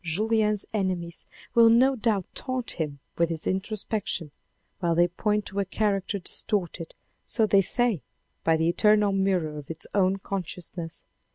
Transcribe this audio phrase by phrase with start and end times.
[0.03, 4.31] Julien's enemies will no doubt taunt him with his introspection,
[4.79, 8.01] while they point to a character distorted, so they say,
[8.43, 11.03] by the eternal mirror of its own conscious ness.